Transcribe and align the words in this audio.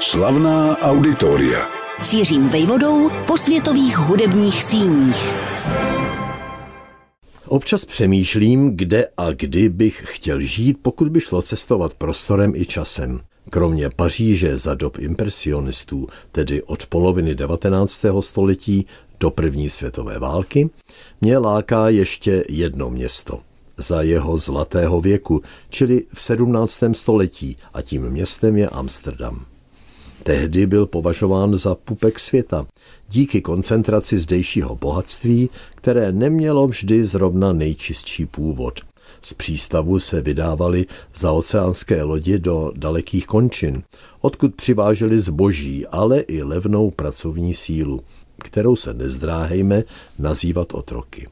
Slavná 0.00 0.78
auditoria. 0.78 1.68
Cířím 2.00 2.48
vejvodou 2.48 3.10
po 3.26 3.36
světových 3.36 3.98
hudebních 3.98 4.64
síních. 4.64 5.34
Občas 7.46 7.84
přemýšlím, 7.84 8.76
kde 8.76 9.08
a 9.16 9.30
kdy 9.30 9.68
bych 9.68 10.02
chtěl 10.06 10.40
žít, 10.40 10.78
pokud 10.82 11.08
by 11.08 11.20
šlo 11.20 11.42
cestovat 11.42 11.94
prostorem 11.94 12.52
i 12.56 12.66
časem. 12.66 13.20
Kromě 13.50 13.90
Paříže 13.90 14.56
za 14.56 14.74
dob 14.74 14.98
impresionistů, 14.98 16.08
tedy 16.32 16.62
od 16.62 16.86
poloviny 16.86 17.34
19. 17.34 18.04
století 18.20 18.86
do 19.20 19.30
první 19.30 19.70
světové 19.70 20.18
války, 20.18 20.70
mě 21.20 21.38
láká 21.38 21.88
ještě 21.88 22.44
jedno 22.48 22.90
město 22.90 23.40
za 23.76 24.02
jeho 24.02 24.38
zlatého 24.38 25.00
věku, 25.00 25.42
čili 25.68 26.04
v 26.12 26.20
17. 26.20 26.82
století 26.92 27.56
a 27.74 27.82
tím 27.82 28.10
městem 28.10 28.56
je 28.56 28.68
Amsterdam. 28.68 29.46
Tehdy 30.26 30.66
byl 30.66 30.86
považován 30.86 31.56
za 31.56 31.74
pupek 31.74 32.18
světa, 32.18 32.66
díky 33.08 33.40
koncentraci 33.40 34.18
zdejšího 34.18 34.76
bohatství, 34.76 35.50
které 35.74 36.12
nemělo 36.12 36.66
vždy 36.66 37.04
zrovna 37.04 37.52
nejčistší 37.52 38.26
původ. 38.26 38.80
Z 39.22 39.32
přístavu 39.32 39.98
se 39.98 40.20
vydávali 40.20 40.86
za 41.14 41.32
oceánské 41.32 42.02
lodi 42.02 42.38
do 42.38 42.72
dalekých 42.76 43.26
končin, 43.26 43.82
odkud 44.20 44.54
přiváželi 44.54 45.18
zboží, 45.18 45.86
ale 45.86 46.20
i 46.20 46.42
levnou 46.42 46.90
pracovní 46.90 47.54
sílu, 47.54 48.00
kterou 48.38 48.76
se 48.76 48.94
nezdráhejme 48.94 49.84
nazývat 50.18 50.74
otroky. 50.74 51.28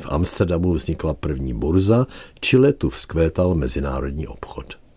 V 0.00 0.06
Amsterdamu 0.06 0.72
vznikla 0.72 1.14
první 1.14 1.54
burza, 1.54 2.06
čile 2.40 2.72
tu 2.72 2.88
vzkvétal 2.88 3.54
mezinárodní 3.54 4.26
obchod. 4.26 4.87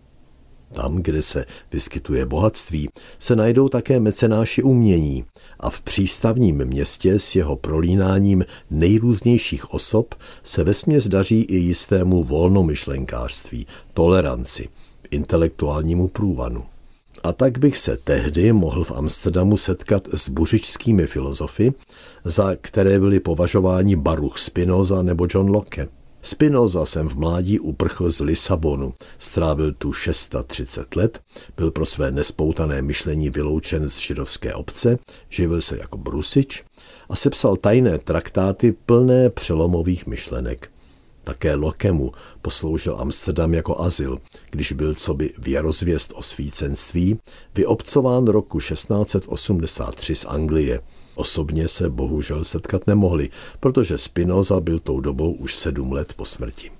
Tam, 0.72 0.96
kde 0.96 1.22
se 1.22 1.44
vyskytuje 1.72 2.26
bohatství, 2.26 2.88
se 3.18 3.36
najdou 3.36 3.68
také 3.68 4.00
mecenáši 4.00 4.62
umění 4.62 5.24
a 5.60 5.70
v 5.70 5.80
přístavním 5.80 6.64
městě 6.64 7.18
s 7.18 7.36
jeho 7.36 7.56
prolínáním 7.56 8.44
nejrůznějších 8.70 9.74
osob 9.74 10.14
se 10.42 10.64
vesměs 10.64 11.08
daří 11.08 11.42
i 11.42 11.56
jistému 11.56 12.24
volnomyšlenkářství, 12.24 13.66
toleranci, 13.94 14.68
intelektuálnímu 15.10 16.08
průvanu. 16.08 16.64
A 17.22 17.32
tak 17.32 17.58
bych 17.58 17.78
se 17.78 17.96
tehdy 17.96 18.52
mohl 18.52 18.84
v 18.84 18.92
Amsterdamu 18.92 19.56
setkat 19.56 20.08
s 20.14 20.28
buřičskými 20.28 21.06
filozofy, 21.06 21.72
za 22.24 22.56
které 22.60 23.00
byli 23.00 23.20
považováni 23.20 23.96
Baruch 23.96 24.38
Spinoza 24.38 25.02
nebo 25.02 25.26
John 25.30 25.50
Locke. 25.50 25.88
Spinoza 26.22 26.86
jsem 26.86 27.08
v 27.08 27.14
mládí 27.14 27.60
uprchl 27.60 28.10
z 28.10 28.20
Lisabonu, 28.20 28.94
strávil 29.18 29.72
tu 29.72 29.92
630 29.92 30.96
let, 30.96 31.20
byl 31.56 31.70
pro 31.70 31.86
své 31.86 32.10
nespoutané 32.10 32.82
myšlení 32.82 33.30
vyloučen 33.30 33.88
z 33.88 33.98
židovské 33.98 34.54
obce, 34.54 34.98
živil 35.28 35.60
se 35.60 35.78
jako 35.78 35.96
brusič 35.96 36.64
a 37.08 37.16
sepsal 37.16 37.56
tajné 37.56 37.98
traktáty 37.98 38.72
plné 38.72 39.30
přelomových 39.30 40.06
myšlenek. 40.06 40.70
Také 41.24 41.54
Lokemu 41.54 42.12
posloužil 42.42 42.96
Amsterdam 42.98 43.54
jako 43.54 43.80
azyl, 43.80 44.18
když 44.50 44.72
byl 44.72 44.94
coby 44.94 45.32
věrozvěst 45.38 46.12
o 46.14 46.22
svícenství, 46.22 47.18
vyobcován 47.54 48.24
roku 48.24 48.58
1683 48.58 50.14
z 50.14 50.24
Anglie. 50.24 50.80
Osobně 51.14 51.68
se 51.68 51.90
bohužel 51.90 52.44
setkat 52.44 52.86
nemohli, 52.86 53.30
protože 53.60 53.98
Spinoza 53.98 54.60
byl 54.60 54.78
tou 54.78 55.00
dobou 55.00 55.32
už 55.32 55.54
sedm 55.54 55.92
let 55.92 56.14
po 56.14 56.24
smrti. 56.24 56.70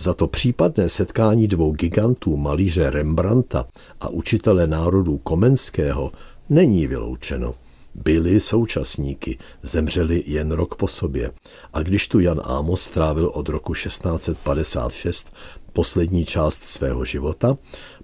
Za 0.00 0.14
to 0.14 0.26
případné 0.26 0.88
setkání 0.88 1.48
dvou 1.48 1.72
gigantů 1.72 2.36
malíře 2.36 2.90
Rembrandta 2.90 3.66
a 4.00 4.08
učitele 4.08 4.66
národů 4.66 5.18
Komenského 5.18 6.12
není 6.48 6.86
vyloučeno– 6.86 7.54
byli 8.04 8.40
současníky, 8.40 9.38
zemřeli 9.62 10.22
jen 10.26 10.52
rok 10.52 10.74
po 10.74 10.88
sobě. 10.88 11.32
A 11.72 11.82
když 11.82 12.08
tu 12.08 12.20
Jan 12.20 12.40
Amos 12.44 12.82
strávil 12.82 13.30
od 13.34 13.48
roku 13.48 13.74
1656 13.74 15.32
poslední 15.72 16.24
část 16.24 16.64
svého 16.64 17.04
života, 17.04 17.56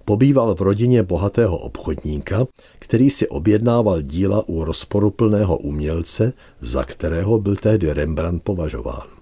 pobýval 0.04 0.54
v 0.54 0.60
rodině 0.60 1.02
bohatého 1.02 1.58
obchodníka, 1.58 2.46
který 2.78 3.10
si 3.10 3.28
objednával 3.28 4.02
díla 4.02 4.48
u 4.48 4.64
rozporuplného 4.64 5.58
umělce, 5.58 6.32
za 6.60 6.84
kterého 6.84 7.38
byl 7.38 7.56
tehdy 7.56 7.92
Rembrandt 7.92 8.42
považován. 8.42 9.14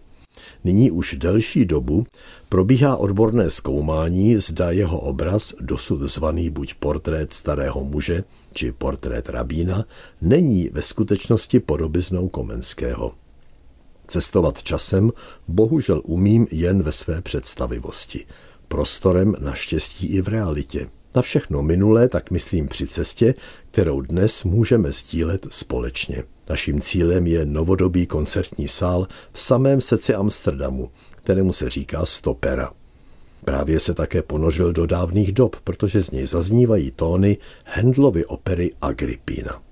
Nyní 0.64 0.90
už 0.90 1.14
delší 1.18 1.64
dobu 1.64 2.06
probíhá 2.48 2.96
odborné 2.96 3.50
zkoumání, 3.50 4.36
zda 4.36 4.70
jeho 4.70 5.00
obraz, 5.00 5.54
dosud 5.60 6.00
zvaný 6.00 6.50
buď 6.50 6.74
portrét 6.74 7.32
starého 7.32 7.84
muže, 7.84 8.24
či 8.52 8.72
portrét 8.72 9.28
rabína, 9.28 9.84
není 10.20 10.68
ve 10.68 10.82
skutečnosti 10.82 11.60
podobiznou 11.60 12.28
Komenského. 12.28 13.12
Cestovat 14.06 14.62
časem 14.62 15.12
bohužel 15.48 16.02
umím 16.04 16.46
jen 16.50 16.82
ve 16.82 16.92
své 16.92 17.22
představivosti. 17.22 18.24
Prostorem 18.72 19.34
naštěstí 19.40 20.06
i 20.06 20.22
v 20.22 20.28
realitě. 20.28 20.88
Na 21.14 21.22
všechno 21.22 21.62
minulé 21.62 22.08
tak 22.08 22.30
myslím 22.30 22.68
při 22.68 22.86
cestě, 22.86 23.34
kterou 23.70 24.00
dnes 24.00 24.44
můžeme 24.44 24.92
sdílet 24.92 25.46
společně. 25.50 26.22
Naším 26.48 26.80
cílem 26.80 27.26
je 27.26 27.46
novodobý 27.46 28.06
koncertní 28.06 28.68
sál 28.68 29.08
v 29.32 29.40
samém 29.40 29.80
srdci 29.80 30.14
Amsterdamu, 30.14 30.90
kterému 31.10 31.52
se 31.52 31.70
říká 31.70 32.06
Stopera. 32.06 32.70
Právě 33.44 33.80
se 33.80 33.94
také 33.94 34.22
ponořil 34.22 34.72
do 34.72 34.86
dávných 34.86 35.32
dob, 35.32 35.56
protože 35.64 36.02
z 36.02 36.10
něj 36.10 36.26
zaznívají 36.26 36.90
tóny 36.90 37.38
Hendlovy 37.64 38.26
opery 38.26 38.70
Agrippina. 38.80 39.62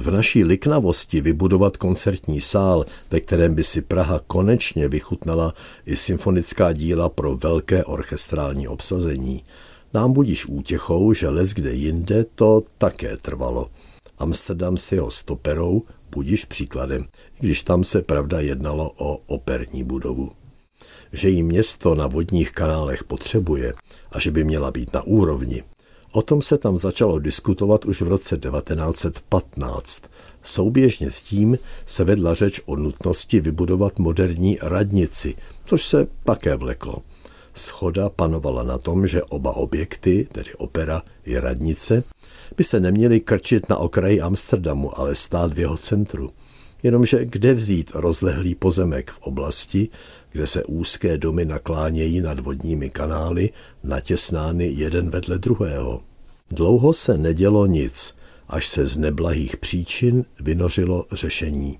V 0.00 0.10
naší 0.10 0.44
liknavosti 0.44 1.20
vybudovat 1.20 1.76
koncertní 1.76 2.40
sál, 2.40 2.86
ve 3.10 3.20
kterém 3.20 3.54
by 3.54 3.64
si 3.64 3.82
Praha 3.82 4.20
konečně 4.26 4.88
vychutnala 4.88 5.54
i 5.86 5.96
symfonická 5.96 6.72
díla 6.72 7.08
pro 7.08 7.36
velké 7.36 7.84
orchestrální 7.84 8.68
obsazení, 8.68 9.44
nám 9.94 10.12
budíš 10.12 10.46
útěchou, 10.46 11.12
že 11.12 11.28
les 11.28 11.50
kde 11.50 11.72
jinde 11.72 12.24
to 12.34 12.62
také 12.78 13.16
trvalo. 13.16 13.70
Amsterdam 14.18 14.76
s 14.76 14.92
jeho 14.92 15.10
stoperou 15.10 15.82
budíš 16.10 16.44
příkladem, 16.44 17.06
když 17.40 17.62
tam 17.62 17.84
se 17.84 18.02
pravda 18.02 18.40
jednalo 18.40 18.92
o 18.96 19.16
operní 19.26 19.84
budovu 19.84 20.30
že 21.12 21.28
jí 21.28 21.42
město 21.42 21.94
na 21.94 22.06
vodních 22.06 22.52
kanálech 22.52 23.04
potřebuje 23.04 23.72
a 24.12 24.20
že 24.20 24.30
by 24.30 24.44
měla 24.44 24.70
být 24.70 24.94
na 24.94 25.02
úrovni. 25.02 25.62
O 26.12 26.22
tom 26.22 26.42
se 26.42 26.58
tam 26.58 26.78
začalo 26.78 27.18
diskutovat 27.18 27.84
už 27.84 28.02
v 28.02 28.08
roce 28.08 28.38
1915. 28.38 30.02
Souběžně 30.42 31.10
s 31.10 31.20
tím 31.20 31.58
se 31.86 32.04
vedla 32.04 32.34
řeč 32.34 32.60
o 32.66 32.76
nutnosti 32.76 33.40
vybudovat 33.40 33.98
moderní 33.98 34.58
radnici, 34.62 35.34
což 35.64 35.84
se 35.84 36.06
také 36.24 36.56
vleklo. 36.56 37.02
Schoda 37.54 38.08
panovala 38.08 38.62
na 38.62 38.78
tom, 38.78 39.06
že 39.06 39.22
oba 39.22 39.56
objekty, 39.56 40.28
tedy 40.32 40.54
opera 40.54 41.02
i 41.24 41.38
radnice, 41.38 42.04
by 42.56 42.64
se 42.64 42.80
neměly 42.80 43.20
krčit 43.20 43.68
na 43.68 43.76
okraji 43.76 44.20
Amsterdamu, 44.20 44.98
ale 44.98 45.14
stát 45.14 45.52
v 45.52 45.58
jeho 45.58 45.76
centru. 45.76 46.32
Jenomže 46.82 47.24
kde 47.24 47.54
vzít 47.54 47.90
rozlehlý 47.94 48.54
pozemek 48.54 49.10
v 49.10 49.18
oblasti, 49.18 49.88
kde 50.32 50.46
se 50.46 50.64
úzké 50.64 51.18
domy 51.18 51.44
naklánějí 51.44 52.20
nad 52.20 52.40
vodními 52.40 52.90
kanály, 52.90 53.50
natěsnány 53.84 54.66
jeden 54.66 55.10
vedle 55.10 55.38
druhého. 55.38 56.02
Dlouho 56.50 56.92
se 56.92 57.18
nedělo 57.18 57.66
nic, 57.66 58.16
až 58.48 58.66
se 58.66 58.86
z 58.86 58.96
neblahých 58.96 59.56
příčin 59.56 60.24
vynořilo 60.40 61.06
řešení. 61.12 61.78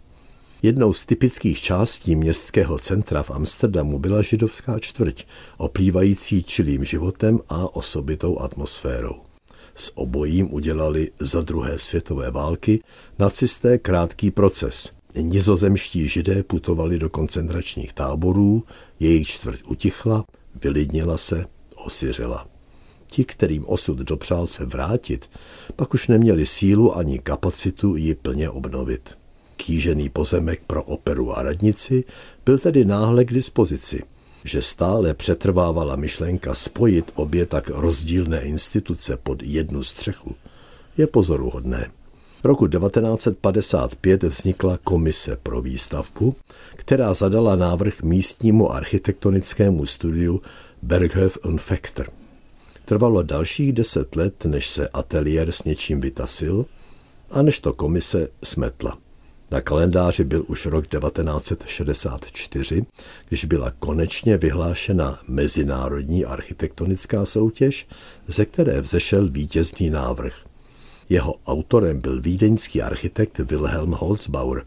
Jednou 0.63 0.93
z 0.93 1.07
typických 1.07 1.61
částí 1.61 2.17
městského 2.17 2.79
centra 2.79 3.23
v 3.23 3.31
Amsterdamu 3.31 3.99
byla 3.99 4.23
židovská 4.23 4.79
čtvrť, 4.79 5.25
oplývající 5.57 6.43
čilým 6.43 6.85
životem 6.85 7.41
a 7.49 7.77
osobitou 7.77 8.39
atmosférou. 8.39 9.30
S 9.75 9.93
obojím 9.99 10.55
udělali 10.55 11.11
za 11.19 11.41
druhé 11.41 11.79
světové 11.79 12.31
války 12.31 12.83
nacisté 13.19 13.79
krátký 13.79 14.31
proces– 14.31 14.93
Nizozemští 15.15 16.09
židé 16.09 16.43
putovali 16.43 16.99
do 16.99 17.11
koncentračních 17.11 17.93
táborů, 17.93 18.65
jejich 19.01 19.29
čtvrť 19.29 19.61
utichla, 19.67 20.25
vylidnila 20.63 21.17
se, 21.17 21.47
osiřela. 21.77 22.47
Ti, 23.07 23.25
kterým 23.25 23.65
osud 23.67 23.99
dopřál 23.99 24.47
se 24.47 24.65
vrátit, 24.65 25.31
pak 25.77 25.95
už 25.95 26.09
neměli 26.09 26.47
sílu 26.47 26.97
ani 26.97 27.19
kapacitu 27.19 27.97
ji 27.97 28.15
plně 28.15 28.51
obnovit. 28.51 29.19
Kýžený 29.57 30.09
pozemek 30.09 30.63
pro 30.67 30.83
operu 30.83 31.39
a 31.39 31.43
radnici 31.43 32.05
byl 32.45 32.59
tedy 32.59 32.85
náhle 32.85 33.25
k 33.25 33.33
dispozici. 33.33 34.03
Že 34.45 34.63
stále 34.63 35.15
přetrvávala 35.15 35.97
myšlenka 35.97 36.55
spojit 36.55 37.13
obě 37.15 37.47
tak 37.47 37.69
rozdílné 37.69 38.41
instituce 38.41 39.17
pod 39.17 39.43
jednu 39.43 39.83
střechu, 39.83 40.35
je 40.97 41.07
pozoruhodné. 41.07 41.91
V 42.43 42.45
roku 42.45 42.67
1955 42.67 44.23
vznikla 44.23 44.79
komise 44.85 45.37
pro 45.43 45.63
výstavbu, 45.63 46.35
která 46.77 47.15
zadala 47.15 47.57
návrh 47.57 48.03
místnímu 48.03 48.73
architektonickému 48.73 49.87
studiu 49.87 50.43
Berghof 50.83 51.39
und 51.45 51.61
Fechter. 51.61 52.11
Trvalo 52.85 53.23
dalších 53.23 53.73
deset 53.73 54.17
let, 54.17 54.45
než 54.45 54.69
se 54.69 54.89
ateliér 54.89 55.53
s 55.53 55.65
něčím 55.65 56.01
vytasil 56.01 56.67
a 57.31 57.43
než 57.43 57.59
to 57.59 57.73
komise 57.73 58.29
smetla. 58.45 58.99
Na 59.51 59.61
kalendáři 59.61 60.25
byl 60.25 60.45
už 60.47 60.67
rok 60.67 60.87
1964, 60.87 62.83
když 63.29 63.45
byla 63.45 63.71
konečně 63.71 64.37
vyhlášena 64.37 65.21
mezinárodní 65.29 66.25
architektonická 66.25 67.25
soutěž, 67.25 67.87
ze 68.27 68.45
které 68.45 68.81
vzešel 68.81 69.29
vítězný 69.29 69.91
návrh. 69.91 70.47
Jeho 71.09 71.35
autorem 71.47 72.01
byl 72.01 72.21
vídeňský 72.21 72.83
architekt 72.83 73.39
Wilhelm 73.39 73.93
Holzbauer. 73.93 74.65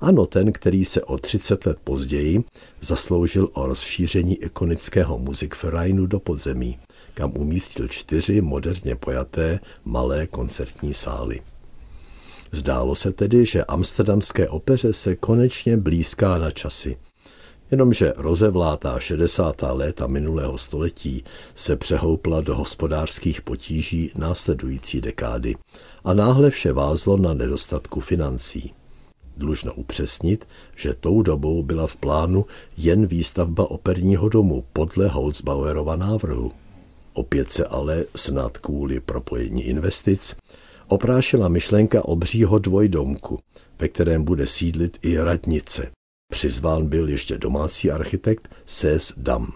Ano, 0.00 0.26
ten, 0.26 0.52
který 0.52 0.84
se 0.84 1.02
o 1.02 1.18
30 1.18 1.66
let 1.66 1.78
později 1.84 2.44
zasloužil 2.80 3.48
o 3.52 3.66
rozšíření 3.66 4.42
ikonického 4.42 5.18
Musikvereinu 5.18 6.06
do 6.06 6.20
podzemí, 6.20 6.78
kam 7.14 7.32
umístil 7.36 7.88
čtyři 7.88 8.40
moderně 8.40 8.96
pojaté 8.96 9.60
malé 9.84 10.26
koncertní 10.26 10.94
sály. 10.94 11.40
Zdálo 12.52 12.94
se 12.94 13.12
tedy, 13.12 13.46
že 13.46 13.64
amsterdamské 13.64 14.48
opeře 14.48 14.92
se 14.92 15.16
konečně 15.16 15.76
blízká 15.76 16.38
na 16.38 16.50
časy. 16.50 16.96
Jenomže 17.70 18.12
rozevlátá 18.16 18.98
60. 18.98 19.62
léta 19.62 20.06
minulého 20.06 20.58
století 20.58 21.24
se 21.54 21.76
přehoupla 21.76 22.40
do 22.40 22.56
hospodářských 22.56 23.42
potíží 23.42 24.12
následující 24.16 25.00
dekády 25.00 25.54
a 26.04 26.14
náhle 26.14 26.50
vše 26.50 26.72
vázlo 26.72 27.16
na 27.16 27.34
nedostatku 27.34 28.00
financí. 28.00 28.74
Dlužno 29.36 29.74
upřesnit, 29.74 30.48
že 30.76 30.94
tou 30.94 31.22
dobou 31.22 31.62
byla 31.62 31.86
v 31.86 31.96
plánu 31.96 32.46
jen 32.76 33.06
výstavba 33.06 33.70
operního 33.70 34.28
domu 34.28 34.64
podle 34.72 35.08
Holzbauerova 35.08 35.96
návrhu. 35.96 36.52
Opět 37.12 37.52
se 37.52 37.64
ale 37.64 38.04
snad 38.16 38.58
kvůli 38.58 39.00
propojení 39.00 39.62
investic 39.62 40.36
oprášila 40.88 41.48
myšlenka 41.48 42.04
obřího 42.04 42.58
dvojdomku, 42.58 43.38
ve 43.78 43.88
kterém 43.88 44.24
bude 44.24 44.46
sídlit 44.46 44.98
i 45.02 45.18
radnice. 45.18 45.90
Přizván 46.32 46.86
byl 46.86 47.08
ještě 47.08 47.38
domácí 47.38 47.90
architekt 47.90 48.48
Sés 48.66 49.12
Dam. 49.16 49.52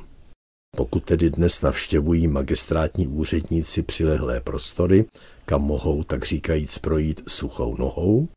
Pokud 0.76 1.04
tedy 1.04 1.30
dnes 1.30 1.62
navštěvují 1.62 2.28
magistrátní 2.28 3.08
úředníci 3.08 3.82
přilehlé 3.82 4.40
prostory, 4.40 5.04
kam 5.46 5.62
mohou 5.62 6.04
tak 6.04 6.24
říkajíc 6.24 6.78
projít 6.78 7.22
suchou 7.28 7.76
nohou, 7.76 8.28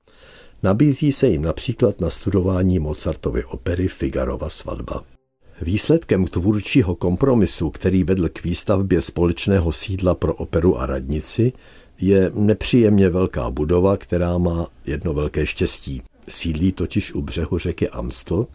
nabízí 0.63 1.11
se 1.11 1.27
jim 1.27 1.41
například 1.41 2.01
na 2.01 2.09
studování 2.09 2.79
Mozartovy 2.79 3.45
opery 3.45 3.87
Figarova 3.87 4.49
svatba. 4.49 5.03
Výsledkem 5.61 6.27
tvůrčího 6.27 6.95
kompromisu, 6.95 7.69
který 7.69 8.03
vedl 8.03 8.29
k 8.29 8.43
výstavbě 8.43 9.01
společného 9.01 9.71
sídla 9.71 10.15
pro 10.15 10.35
operu 10.35 10.79
a 10.79 10.85
radnici, 10.85 11.53
je 11.99 12.31
nepříjemně 12.33 13.09
velká 13.09 13.51
budova, 13.51 13.97
která 13.97 14.37
má 14.37 14.67
jedno 14.85 15.13
velké 15.13 15.45
štěstí. 15.45 16.01
Sídlí 16.27 16.71
totiž 16.71 17.13
u 17.13 17.21
břehu 17.21 17.57
řeky 17.57 17.89
Amstel, 17.89 18.47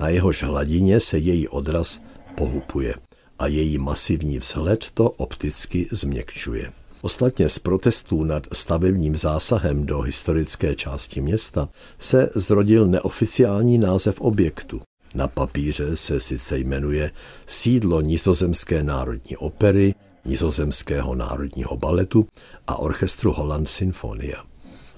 na 0.00 0.08
jehož 0.08 0.42
hladině 0.42 1.00
se 1.00 1.18
její 1.18 1.48
odraz 1.48 2.00
pohupuje 2.34 2.94
a 3.38 3.46
její 3.46 3.78
masivní 3.78 4.38
vzhled 4.38 4.86
to 4.94 5.10
opticky 5.10 5.88
změkčuje. 5.90 6.72
Ostatně 7.02 7.48
z 7.48 7.58
protestů 7.58 8.24
nad 8.24 8.46
stavebním 8.52 9.16
zásahem 9.16 9.86
do 9.86 10.00
historické 10.00 10.74
části 10.74 11.20
města 11.20 11.68
se 11.98 12.30
zrodil 12.34 12.86
neoficiální 12.86 13.78
název 13.78 14.20
objektu. 14.20 14.80
Na 15.14 15.28
papíře 15.28 15.96
se 15.96 16.20
sice 16.20 16.58
jmenuje 16.58 17.10
Sídlo 17.46 18.00
Nizozemské 18.00 18.82
národní 18.82 19.36
opery 19.36 19.94
nizozemského 20.24 21.14
národního 21.14 21.76
baletu 21.76 22.26
a 22.66 22.76
orchestru 22.76 23.32
Holland 23.32 23.68
Sinfonia. 23.68 24.44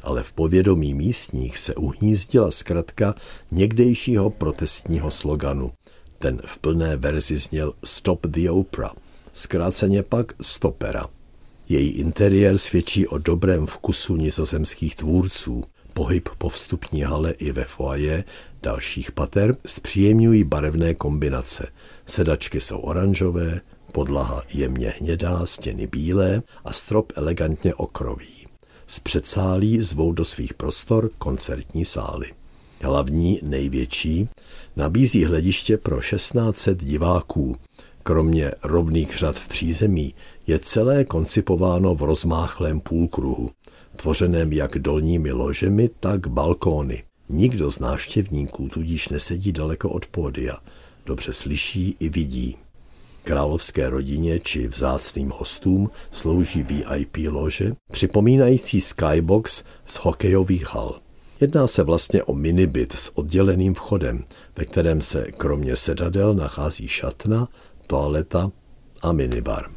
Ale 0.03 0.23
v 0.23 0.33
povědomí 0.33 0.95
místních 0.95 1.59
se 1.59 1.75
uhnízdila 1.75 2.51
zkratka 2.51 3.15
někdejšího 3.51 4.31
protestního 4.31 5.11
sloganu. 5.11 5.73
Ten 6.19 6.41
v 6.45 6.59
plné 6.59 6.97
verzi 6.97 7.37
zněl 7.37 7.73
Stop 7.85 8.27
the 8.27 8.51
Opera, 8.51 8.91
zkráceně 9.33 10.03
pak 10.03 10.33
Stopera. 10.43 11.07
Její 11.69 11.91
interiér 11.91 12.59
svědčí 12.59 13.07
o 13.07 13.19
dobrém 13.19 13.67
vkusu 13.67 14.17
nizozemských 14.17 14.97
tvůrců. 14.97 15.65
Pohyb 15.93 16.29
po 16.39 16.49
vstupní 16.49 17.03
hale 17.03 17.33
i 17.33 17.53
ve 17.53 17.65
foaje 17.65 18.25
dalších 18.63 19.13
pater 19.13 19.57
zpříjemňují 19.67 20.45
barevné 20.45 20.95
kombinace. 20.95 21.67
Sedačky 22.07 22.61
jsou 22.61 22.79
oranžové, 22.79 23.61
podlaha 23.93 24.43
jemně 24.55 24.95
hnědá, 24.99 25.47
stěny 25.47 25.87
bílé 25.87 26.43
a 26.65 26.73
strop 26.73 27.13
elegantně 27.17 27.75
okrový. 27.75 28.47
Z 28.87 28.99
předsálí 28.99 29.81
zvou 29.81 30.13
do 30.13 30.25
svých 30.25 30.55
prostor 30.55 31.11
koncertní 31.19 31.85
sály. 31.85 32.33
Hlavní, 32.81 33.41
největší, 33.43 34.29
nabízí 34.77 35.25
hlediště 35.25 35.79
pro 35.79 36.01
1600 36.01 36.85
diváků. 36.85 37.57
Kromě 38.03 38.53
rovných 38.63 39.17
řad 39.17 39.39
v 39.39 39.49
přízemí 39.49 40.15
je 40.47 40.59
celé 40.59 41.05
koncipováno 41.05 41.95
v 41.95 42.03
rozmáchlém 42.03 42.81
půlkruhu, 42.81 43.51
tvořeném 43.97 44.53
jak 44.53 44.79
dolními 44.79 45.33
ložemi, 45.33 45.91
tak 46.01 46.27
balkóny. 46.27 47.03
Nikdo 47.29 47.71
z 47.71 47.79
návštěvníků 47.79 48.69
tudíž 48.69 49.09
nesedí 49.09 49.53
daleko 49.53 49.91
od 49.91 50.07
pódia. 50.07 50.57
Dobře 51.07 51.33
slyší 51.33 51.97
i 52.01 52.09
vidí. 52.09 52.57
Královské 53.25 53.91
rodině 53.91 54.41
či 54.41 54.69
vzácným 54.69 55.31
hostům 55.31 55.91
slouží 56.11 56.63
VIP 56.63 57.17
lože, 57.29 57.73
připomínající 57.93 58.81
skybox 58.81 59.65
z 59.87 59.95
hokejových 59.95 60.75
hal. 60.75 61.01
Jedná 61.41 61.67
se 61.67 61.83
vlastně 61.83 62.23
o 62.23 62.35
minibyt 62.35 62.93
s 62.93 63.19
odděleným 63.19 63.75
vchodem, 63.75 64.25
ve 64.57 64.65
kterém 64.65 65.01
se 65.01 65.27
kromě 65.37 65.77
sedadel 65.77 66.35
nachází 66.35 66.89
šatna, 66.89 67.49
toaleta 67.87 68.51
a 69.03 69.13
minibar. 69.13 69.71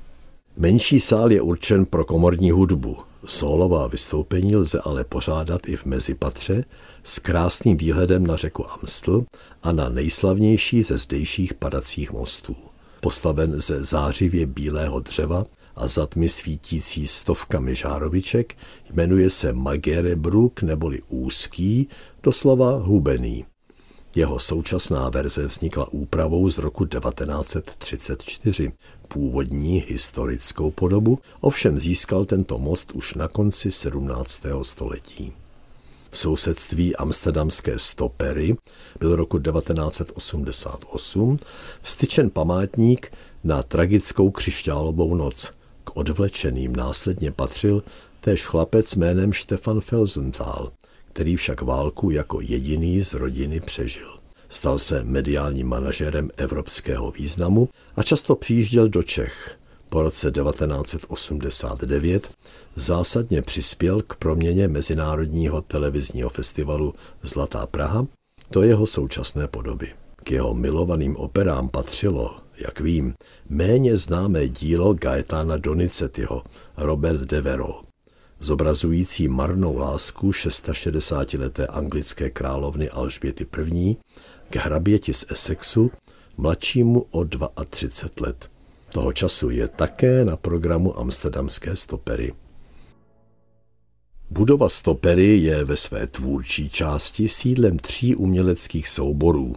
Menší 0.57 0.99
sál 0.99 1.31
je 1.31 1.41
určen 1.41 1.85
pro 1.85 2.05
komorní 2.05 2.51
hudbu. 2.51 3.08
Solová 3.25 3.87
vystoupení 3.87 4.55
lze 4.55 4.79
ale 4.83 5.03
pořádat 5.03 5.61
i 5.67 5.75
v 5.75 5.85
mezipatře 5.85 6.63
s 7.03 7.19
krásným 7.19 7.77
výhledem 7.77 8.27
na 8.27 8.35
řeku 8.35 8.71
Amstl 8.71 9.25
a 9.63 9.71
na 9.71 9.89
nejslavnější 9.89 10.83
ze 10.83 10.97
zdejších 10.97 11.53
padacích 11.53 12.11
mostů 12.11 12.55
postaven 12.99 13.61
ze 13.61 13.83
zářivě 13.83 14.45
bílého 14.45 14.99
dřeva 14.99 15.45
a 15.75 15.87
za 15.87 16.05
tmy 16.05 16.29
svítící 16.29 17.07
stovkami 17.07 17.75
žároviček, 17.75 18.57
jmenuje 18.93 19.29
se 19.29 19.53
Magerebrook 19.53 20.61
neboli 20.61 21.01
úzký, 21.07 21.87
doslova 22.23 22.71
hubený. 22.77 23.45
Jeho 24.15 24.39
současná 24.39 25.09
verze 25.09 25.45
vznikla 25.45 25.87
úpravou 25.91 26.49
z 26.49 26.57
roku 26.57 26.85
1934. 26.85 28.71
Původní 29.07 29.85
historickou 29.87 30.71
podobu 30.71 31.19
ovšem 31.41 31.79
získal 31.79 32.25
tento 32.25 32.59
most 32.59 32.91
už 32.91 33.13
na 33.13 33.27
konci 33.27 33.71
17. 33.71 34.43
století. 34.61 35.33
V 36.11 36.17
sousedství 36.17 36.95
amsterdamské 36.95 37.79
stopery 37.79 38.55
byl 38.99 39.15
roku 39.15 39.39
1988 39.39 41.37
vstyčen 41.81 42.29
památník 42.29 43.11
na 43.43 43.63
tragickou 43.63 44.31
křišťálovou 44.31 45.15
noc. 45.15 45.51
K 45.83 45.97
odvlečeným 45.97 46.75
následně 46.75 47.31
patřil 47.31 47.83
též 48.21 48.45
chlapec 48.45 48.95
jménem 48.95 49.33
Stefan 49.33 49.81
Felsenthal, 49.81 50.71
který 51.19 51.35
však 51.35 51.61
válku 51.61 52.09
jako 52.11 52.41
jediný 52.41 53.03
z 53.03 53.13
rodiny 53.13 53.59
přežil. 53.59 54.19
Stal 54.49 54.79
se 54.79 55.03
mediálním 55.03 55.67
manažerem 55.67 56.29
evropského 56.37 57.11
významu 57.11 57.69
a 57.95 58.03
často 58.03 58.35
přijížděl 58.35 58.87
do 58.89 59.03
Čech. 59.03 59.57
Po 59.89 60.03
roce 60.03 60.31
1989 60.31 62.29
zásadně 62.75 63.41
přispěl 63.41 64.01
k 64.01 64.15
proměně 64.15 64.67
Mezinárodního 64.67 65.61
televizního 65.61 66.29
festivalu 66.29 66.93
Zlatá 67.21 67.67
Praha 67.67 68.07
do 68.51 68.61
jeho 68.61 68.87
současné 68.87 69.47
podoby. 69.47 69.93
K 70.23 70.31
jeho 70.31 70.53
milovaným 70.53 71.15
operám 71.15 71.69
patřilo, 71.69 72.37
jak 72.57 72.79
vím, 72.79 73.13
méně 73.49 73.97
známé 73.97 74.47
dílo 74.47 74.93
Gaetana 74.93 75.57
Donizettiho 75.57 76.43
Robert 76.77 77.21
Devero, 77.21 77.88
zobrazující 78.39 79.27
marnou 79.27 79.77
lásku 79.77 80.31
660-leté 80.31 81.67
anglické 81.67 82.29
královny 82.29 82.89
Alžběty 82.89 83.47
I. 83.73 83.95
k 84.49 84.55
hraběti 84.55 85.13
z 85.13 85.25
Essexu, 85.29 85.91
mladšímu 86.37 87.05
o 87.11 87.25
32 87.69 88.27
let. 88.27 88.49
Toho 88.91 89.13
času 89.13 89.49
je 89.49 89.67
také 89.67 90.25
na 90.25 90.37
programu 90.37 90.99
amsterdamské 90.99 91.75
stopery. 91.75 92.33
Budova 94.29 94.69
Stopery 94.69 95.37
je 95.37 95.63
ve 95.63 95.75
své 95.75 96.07
tvůrčí 96.07 96.69
části 96.69 97.27
sídlem 97.27 97.79
tří 97.79 98.15
uměleckých 98.15 98.87
souborů, 98.87 99.55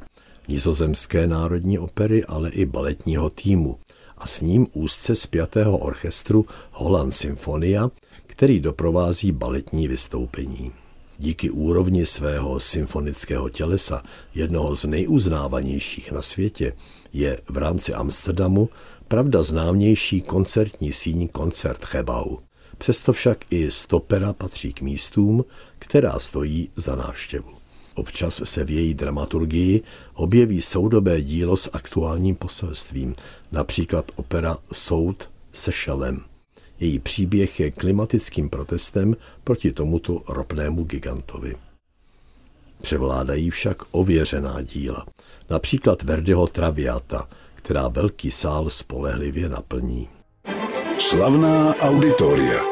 nizozemské 0.49 1.27
národní 1.27 1.79
opery, 1.79 2.25
ale 2.25 2.51
i 2.51 2.67
baletního 2.67 3.31
týmu 3.31 3.79
a 4.19 4.27
s 4.27 4.41
ním 4.41 4.67
úzce 4.73 5.17
zpětého 5.17 5.79
orchestru 5.79 6.47
Holland 6.71 7.15
Symfonia, 7.15 7.91
který 8.33 8.61
doprovází 8.61 9.33
baletní 9.33 9.89
vystoupení. 9.89 10.73
Díky 11.19 11.51
úrovni 11.51 12.07
svého 12.07 12.61
symfonického 12.61 13.49
tělesa, 13.49 14.03
jednoho 14.35 14.77
z 14.77 14.85
nejuznávanějších 14.85 16.13
na 16.13 16.23
světě, 16.23 16.73
je 17.13 17.41
v 17.49 17.57
rámci 17.57 17.95
Amsterdamu 17.95 18.69
pravda 19.09 19.43
známější 19.43 20.21
koncertní 20.21 20.93
síň 20.93 21.29
koncert 21.29 21.85
Chebau. 21.85 22.37
Přesto 22.79 23.13
však 23.13 23.39
i 23.51 23.71
stopera 23.71 24.33
patří 24.33 24.73
k 24.73 24.81
místům, 24.81 25.45
která 25.79 26.19
stojí 26.19 26.69
za 26.77 26.95
návštěvu. 26.97 27.51
Občas 27.95 28.41
se 28.45 28.65
v 28.65 28.71
její 28.71 28.95
dramaturgii 28.95 29.83
objeví 30.15 30.63
soudobé 30.63 31.23
dílo 31.23 31.57
s 31.57 31.71
aktuálním 31.73 32.37
poselstvím, 32.37 33.15
například 33.53 34.13
opera 34.17 34.57
Soud 34.73 35.31
se 35.53 35.73
šelem. 35.73 36.32
Její 36.83 36.99
příběh 36.99 37.61
je 37.61 37.71
klimatickým 37.71 38.51
protestem 38.51 39.17
proti 39.45 39.73
tomuto 39.73 40.23
ropnému 40.29 40.85
gigantovi. 40.85 41.57
Převládají 42.83 43.51
však 43.51 43.77
ověřená 43.91 44.63
díla, 44.63 45.07
například 45.51 46.03
Verdiho 46.03 46.47
Traviata, 46.47 47.29
která 47.55 47.89
velký 47.89 48.31
sál 48.31 48.71
spolehlivě 48.71 49.49
naplní. 49.49 50.09
Slavná 50.99 51.75
auditoria. 51.77 52.72